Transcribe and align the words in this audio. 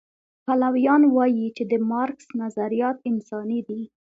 پلویان 0.45 1.03
وایي 1.15 1.47
چې 1.55 1.63
د 1.71 1.73
مارکس 1.89 2.27
نظریات 2.41 2.97
انساني 3.11 3.59
دي. 3.67 3.81